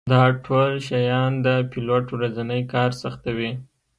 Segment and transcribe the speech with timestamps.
[0.13, 3.51] دا ټول شیان د پیلوټ ورځنی کار سختوي